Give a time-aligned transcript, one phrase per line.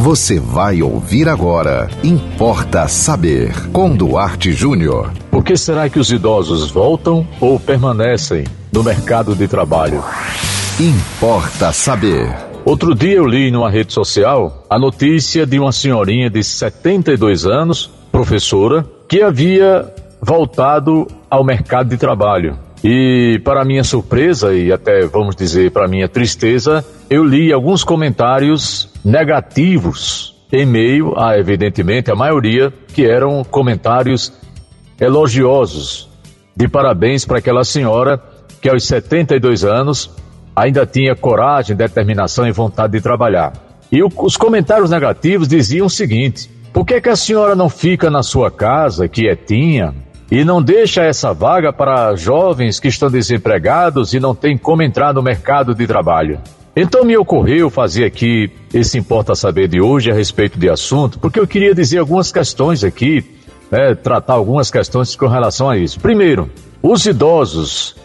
[0.00, 1.86] Você vai ouvir agora.
[2.02, 3.52] Importa saber.
[3.70, 5.12] Com Duarte Júnior.
[5.30, 10.02] Por que será que os idosos voltam ou permanecem no mercado de trabalho?
[10.80, 12.34] Importa saber.
[12.64, 17.90] Outro dia eu li numa rede social a notícia de uma senhorinha de 72 anos,
[18.10, 19.86] professora, que havia
[20.22, 22.58] voltado ao mercado de trabalho.
[22.82, 28.88] E para minha surpresa e até vamos dizer para minha tristeza, eu li alguns comentários
[29.04, 34.32] negativos em meio a, evidentemente, a maioria que eram comentários
[34.98, 36.08] elogiosos
[36.56, 38.20] de parabéns para aquela senhora
[38.60, 40.10] que aos 72 anos
[40.54, 43.52] ainda tinha coragem, determinação e vontade de trabalhar.
[43.92, 48.10] E o, os comentários negativos diziam o seguinte: por que, que a senhora não fica
[48.10, 49.94] na sua casa, quietinha,
[50.30, 55.12] e não deixa essa vaga para jovens que estão desempregados e não têm como entrar
[55.12, 56.38] no mercado de trabalho?
[56.74, 61.40] Então me ocorreu fazer aqui esse Importa Saber de hoje a respeito de assunto, porque
[61.40, 63.24] eu queria dizer algumas questões aqui,
[63.70, 65.98] né, tratar algumas questões com relação a isso.
[65.98, 66.48] Primeiro,
[66.80, 67.96] os idosos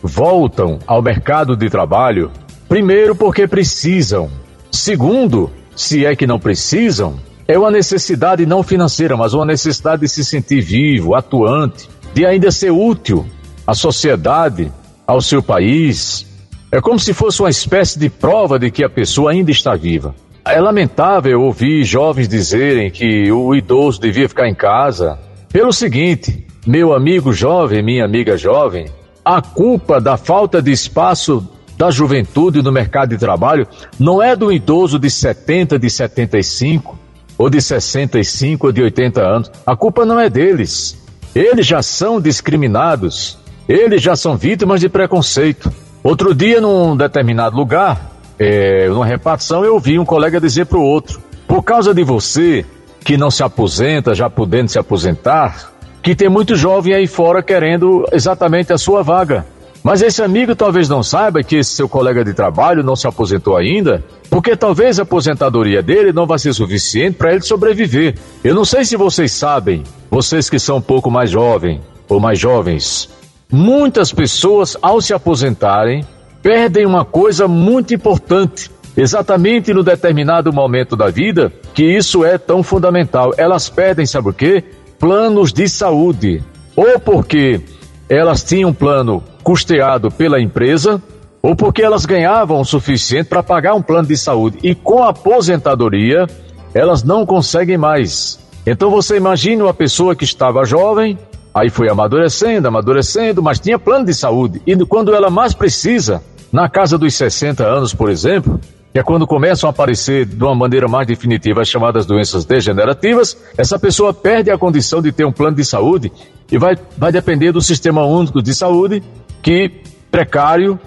[0.00, 2.30] voltam ao mercado de trabalho,
[2.68, 4.30] primeiro porque precisam.
[4.70, 10.08] Segundo, se é que não precisam, é uma necessidade não financeira, mas uma necessidade de
[10.08, 13.26] se sentir vivo, atuante, de ainda ser útil
[13.66, 14.72] à sociedade,
[15.06, 16.26] ao seu país.
[16.72, 20.14] É como se fosse uma espécie de prova de que a pessoa ainda está viva.
[20.44, 25.18] É lamentável ouvir jovens dizerem que o idoso devia ficar em casa.
[25.50, 28.86] Pelo seguinte, meu amigo jovem, minha amiga jovem,
[29.24, 33.66] a culpa da falta de espaço da juventude no mercado de trabalho
[33.98, 36.98] não é do idoso de 70, de 75,
[37.36, 39.50] ou de 65 ou de 80 anos.
[39.66, 40.96] A culpa não é deles.
[41.34, 43.38] Eles já são discriminados.
[43.68, 45.72] Eles já são vítimas de preconceito.
[46.02, 50.82] Outro dia, num determinado lugar, é, numa repartição, eu ouvi um colega dizer para o
[50.82, 52.64] outro: por causa de você
[53.00, 58.06] que não se aposenta, já podendo se aposentar, que tem muito jovem aí fora querendo
[58.12, 59.46] exatamente a sua vaga.
[59.84, 63.54] Mas esse amigo talvez não saiba que esse seu colega de trabalho não se aposentou
[63.54, 68.14] ainda, porque talvez a aposentadoria dele não vai ser suficiente para ele sobreviver.
[68.42, 72.38] Eu não sei se vocês sabem, vocês que são um pouco mais jovens ou mais
[72.38, 73.10] jovens,
[73.52, 76.02] muitas pessoas ao se aposentarem
[76.42, 82.62] perdem uma coisa muito importante, exatamente no determinado momento da vida, que isso é tão
[82.62, 83.34] fundamental.
[83.36, 84.64] Elas perdem, sabe o quê?
[84.98, 86.42] Planos de saúde.
[86.74, 87.60] Ou porque
[88.08, 91.00] elas tinham um plano custeado pela empresa
[91.42, 95.10] ou porque elas ganhavam o suficiente para pagar um plano de saúde e com a
[95.10, 96.26] aposentadoria
[96.72, 98.40] elas não conseguem mais.
[98.66, 101.18] Então você imagina uma pessoa que estava jovem,
[101.54, 106.68] aí foi amadurecendo, amadurecendo, mas tinha plano de saúde e quando ela mais precisa, na
[106.68, 108.58] casa dos 60 anos, por exemplo,
[108.94, 113.36] que é quando começam a aparecer de uma maneira mais definitiva as chamadas doenças degenerativas,
[113.58, 116.12] essa pessoa perde a condição de ter um plano de saúde
[116.50, 119.02] e vai, vai depender do sistema único de saúde,
[119.44, 119.70] que
[120.10, 120.80] precário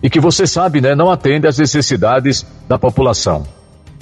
[0.00, 3.44] e que você sabe, né, não atende às necessidades da população.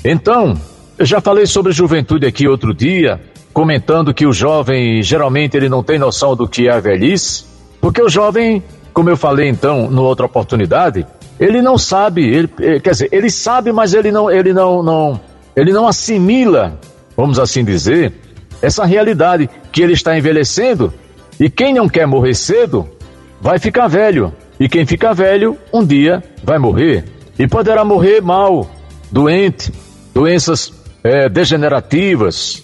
[0.05, 0.55] Então,
[0.99, 3.19] eu já falei sobre juventude aqui outro dia,
[3.55, 7.47] comentando que o jovem geralmente ele não tem noção do que é a velhice,
[7.81, 8.63] porque o jovem,
[8.93, 11.07] como eu falei então, numa outra oportunidade,
[11.41, 15.21] ele não sabe, ele, eh, quer dizer, ele sabe, mas ele não, ele não, não,
[15.57, 16.79] ele não assimila,
[17.17, 18.13] vamos assim dizer,
[18.61, 20.93] essa realidade que ele está envelhecendo
[21.41, 22.96] e quem não quer morrer cedo
[23.41, 27.05] vai ficar velho e quem fica velho um dia vai morrer
[27.39, 28.69] e poderá morrer mal,
[29.11, 29.73] doente,
[30.15, 30.73] doenças
[31.05, 32.63] é, degenerativas,